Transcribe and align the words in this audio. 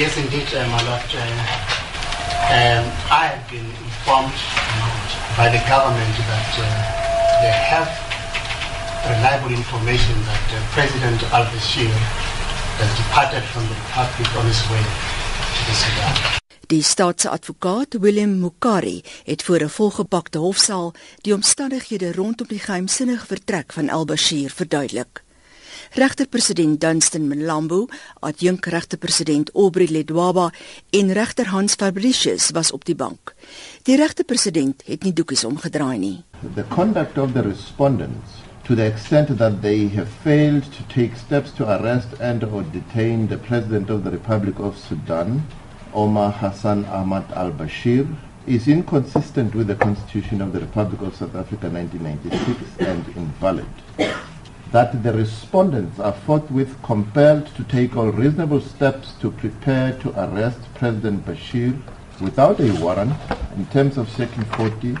Yes, 0.00 0.16
indeed, 0.16 0.48
uh, 0.56 0.64
my 0.72 0.80
lord. 0.88 1.08
Uh, 1.12 1.20
um, 2.56 2.84
I 3.12 3.36
have 3.36 3.44
been 3.52 3.68
informed 3.84 4.40
by 5.36 5.52
the 5.52 5.60
government 5.68 6.14
that 6.24 6.50
uh, 6.56 6.64
they 7.44 7.52
have 7.52 7.84
reliable 9.12 9.52
information 9.52 10.16
that 10.24 10.46
uh, 10.56 10.64
President 10.72 11.20
al-Bashir 11.36 11.92
has 12.80 12.90
departed 12.96 13.44
from 13.52 13.68
the 13.68 13.76
republic 13.76 14.28
on 14.40 14.44
his 14.48 14.62
way 14.72 14.84
to 15.54 15.60
the 15.68 15.76
Sudan. 15.82 16.14
Die 16.72 16.82
staatsadvokaat 16.82 17.96
Willem 18.00 18.38
Mukari 18.40 19.04
het 19.24 19.42
voor 19.42 19.60
'n 19.60 19.68
volgepakte 19.68 20.38
hofsaal 20.38 20.94
die 21.20 21.34
omstandighede 21.34 22.12
rondom 22.12 22.46
die 22.48 22.58
geheimsinnige 22.58 23.26
vertrek 23.26 23.72
van 23.72 23.90
al-Bashir 23.90 24.50
verduidelik. 24.50 25.22
Regter-president 25.92 26.78
Dunstan 26.78 27.26
Mlambo, 27.26 27.88
adjunk-regter-president 28.20 29.50
Aubrey 29.54 29.88
Ledwaba 29.90 30.52
en 30.90 31.12
regter 31.12 31.48
Hans 31.50 31.74
Fabricius 31.74 32.50
was 32.54 32.70
op 32.72 32.84
die 32.84 32.94
bank. 32.94 33.34
Die 33.82 33.96
regter-president 33.98 34.84
het 34.86 35.02
nie 35.02 35.12
doekies 35.12 35.42
omgedraai 35.44 35.98
nie. 35.98 36.22
The 36.54 36.64
conduct 36.70 37.18
of 37.18 37.32
the 37.34 37.42
respondents 37.42 38.38
to 38.62 38.76
the 38.76 38.86
extent 38.86 39.36
that 39.38 39.62
they 39.62 39.88
have 39.96 40.06
failed 40.22 40.70
to 40.76 40.86
take 40.94 41.18
steps 41.18 41.50
to 41.58 41.66
arrest 41.66 42.14
and 42.20 42.44
or 42.44 42.62
detain 42.70 43.26
the 43.26 43.38
president 43.50 43.90
of 43.90 44.04
the 44.04 44.14
Republic 44.14 44.60
of 44.60 44.78
Sudan, 44.78 45.42
Omar 45.92 46.30
Hassan 46.30 46.84
Ahmad 46.86 47.32
al-Bashir, 47.34 48.06
is 48.46 48.68
inconsistent 48.68 49.56
with 49.56 49.66
the 49.66 49.74
Constitution 49.74 50.40
of 50.40 50.52
the 50.52 50.60
Republic 50.60 51.02
of 51.02 51.16
South 51.16 51.34
Africa 51.34 51.66
1996 51.66 52.78
and 52.78 53.02
invalid. 53.16 53.66
That 54.72 55.02
the 55.02 55.12
respondents 55.12 55.98
are 55.98 56.12
forthwith 56.12 56.80
compelled 56.82 57.46
to 57.56 57.64
take 57.64 57.96
all 57.96 58.12
reasonable 58.12 58.60
steps 58.60 59.14
to 59.20 59.30
prepare 59.32 59.98
to 59.98 60.10
arrest 60.10 60.60
President 60.74 61.26
Bashir 61.26 61.80
without 62.20 62.60
a 62.60 62.72
warrant 62.80 63.12
in 63.56 63.66
terms 63.66 63.98
of 63.98 64.08
Section 64.08 64.44
40, 64.44 64.96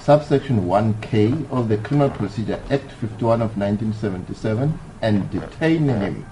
subsection 0.00 0.62
1K 0.62 1.50
of 1.52 1.68
the 1.68 1.78
Criminal 1.78 2.10
Procedure 2.10 2.60
Act 2.68 2.90
51 2.92 3.42
of 3.42 3.56
1977 3.56 4.76
and 5.02 5.30
detain 5.30 5.88
him 5.88 6.26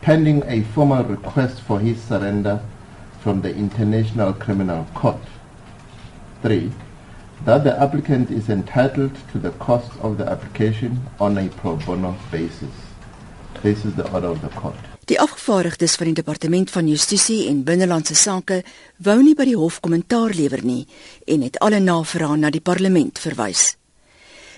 pending 0.00 0.42
a 0.46 0.62
formal 0.62 1.04
request 1.04 1.60
for 1.60 1.80
his 1.80 2.02
surrender 2.02 2.62
from 3.20 3.42
the 3.42 3.54
International 3.54 4.32
Criminal 4.32 4.86
Court. 4.94 5.20
3 6.40 6.72
that 7.44 7.64
the 7.64 7.74
applicant 7.80 8.30
is 8.30 8.48
entitled 8.48 9.14
to 9.32 9.38
the 9.38 9.50
cost 9.58 9.90
of 10.02 10.18
the 10.18 10.26
application 10.28 11.00
on 11.18 11.38
a 11.38 11.48
pro 11.48 11.76
bono 11.76 12.14
basis. 12.30 12.74
This 13.62 13.84
is 13.84 13.94
the 13.94 14.10
order 14.12 14.28
of 14.28 14.40
the 14.40 14.48
court. 14.48 14.76
Die 15.04 15.18
afgevaardigdes 15.20 15.96
van 15.98 16.06
die 16.06 16.14
departement 16.14 16.70
van 16.70 16.86
justisie 16.88 17.48
en 17.48 17.64
binnelandse 17.64 18.14
sake 18.14 18.62
wou 19.02 19.18
nie 19.22 19.34
by 19.34 19.48
die 19.48 19.58
hof 19.58 19.80
kommentaar 19.80 20.36
lewer 20.36 20.62
nie 20.62 20.86
en 21.26 21.42
het 21.42 21.58
alle 21.58 21.80
navrae 21.82 22.36
na 22.38 22.50
die 22.50 22.62
parlement 22.62 23.18
verwys. 23.18 23.79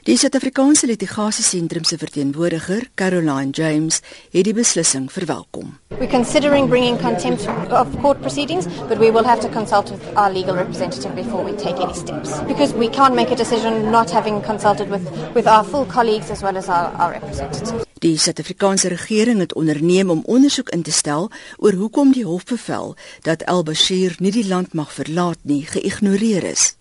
Die 0.03 0.17
Suid-Afrikaanse 0.19 0.87
Litigasieentrum 0.87 1.85
se 1.85 1.97
verteenwoordiger, 1.97 2.89
Caroline 2.95 3.51
James, 3.51 4.01
het 4.33 4.49
die 4.49 4.55
beslissing 4.55 5.05
verwelkom. 5.13 5.79
We're 5.99 6.11
considering 6.11 6.67
bringing 6.69 6.99
contempt 6.99 7.47
of 7.71 7.87
court 8.01 8.21
proceedings, 8.21 8.67
but 8.89 8.99
we 8.99 9.13
will 9.13 9.23
have 9.23 9.41
to 9.41 9.49
consult 9.49 9.91
with 9.91 10.03
our 10.17 10.33
legal 10.33 10.57
representative 10.57 11.15
before 11.15 11.45
we 11.45 11.55
take 11.55 11.79
any 11.79 11.95
steps. 11.95 12.43
Because 12.49 12.75
we 12.75 12.91
can't 12.91 13.15
make 13.15 13.31
a 13.31 13.37
decision 13.37 13.91
not 13.91 14.11
having 14.11 14.43
consulted 14.43 14.91
with, 14.91 15.07
with 15.35 15.47
our 15.47 15.63
full 15.63 15.87
colleagues 15.87 16.31
as 16.31 16.43
well 16.43 16.57
as 16.57 16.69
our, 16.69 16.91
our 16.99 17.13
representatives. 17.13 17.87
Die 18.03 18.19
Suid-Afrikaanse 18.19 18.89
regering 18.89 19.39
het 19.39 19.55
onderneem 19.55 20.11
om 20.11 20.27
ondersoek 20.27 20.75
in 20.75 20.83
te 20.83 20.93
stel 20.93 21.31
oor 21.57 21.79
hoekom 21.79 22.11
die 22.13 22.27
hofbevel 22.27 22.97
dat 23.23 23.47
Al-Bashir 23.47 24.19
nie 24.19 24.35
die 24.35 24.49
land 24.49 24.75
mag 24.75 24.91
verlaat 24.93 25.39
nie 25.47 25.63
geïgnoreer 25.63 26.51
is 26.51 26.73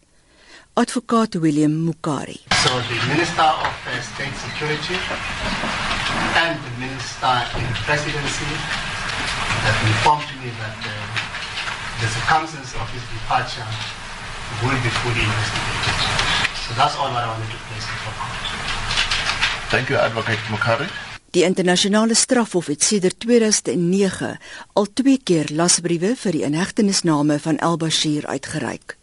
advokaat 0.74 1.36
William 1.36 1.72
Mukari. 1.72 2.40
So 2.64 2.72
the 2.88 3.00
Minister 3.12 3.50
of 3.68 3.76
uh, 3.88 4.02
State 4.02 4.36
Security 4.46 4.96
and 6.44 6.56
the 6.64 6.74
Minister 6.80 7.34
in 7.60 7.64
the 7.68 7.80
Presidency 7.84 8.52
have 9.68 9.80
informed 9.92 10.32
me 10.40 10.50
that 10.64 10.80
uh, 10.80 10.94
the 12.00 12.08
circumstances 12.08 12.74
of 12.80 12.88
his 12.96 13.04
departure 13.12 13.68
will 14.64 14.80
be 14.80 14.92
fully 15.04 15.24
investigated. 15.28 15.96
So 16.64 16.70
that's 16.80 16.96
all 16.96 17.12
what 17.12 17.24
I 17.24 17.28
wanted 17.28 17.52
to 17.52 17.60
place 17.68 17.86
before 17.92 18.16
court. 18.16 18.40
Thank 19.74 19.90
you, 19.90 19.98
Advocate 19.98 20.40
Mukari. 20.50 20.88
Die 21.32 21.44
internasionale 21.44 22.16
strafhof 22.16 22.66
het 22.66 22.84
sedert 22.84 23.20
2009 23.20 24.40
al 24.74 24.88
twee 24.94 25.20
keer 25.24 25.48
lasbriewe 25.56 26.16
vir 26.16 26.32
die 26.36 26.44
inhegtenisname 26.44 27.40
van 27.40 27.58
El-Bashir 27.58 28.28
uitgereik. 28.28 29.01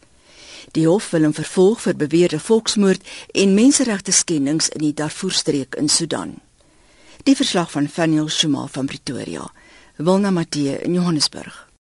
Die 0.72 0.86
hof 0.86 1.10
wil 1.10 1.24
hom 1.28 1.34
vervolg 1.36 1.80
vir 1.86 1.96
beweerde 1.96 2.40
volksmoord 2.40 3.06
en 3.32 3.54
menseregte 3.54 4.12
skendings 4.12 4.68
in 4.68 4.84
die 4.84 4.94
Darfur-streek 4.94 5.78
in 5.80 5.88
Sudan. 5.88 6.36
Die 7.24 7.36
verslag 7.36 7.70
van 7.70 7.88
Faniel 7.88 8.28
Shuma 8.28 8.66
van 8.66 8.86
Pretoria. 8.86 9.50
Wilna 9.96 10.30
Matthee 10.30 10.78
in 10.82 10.94
Johannesburg. 10.94 11.67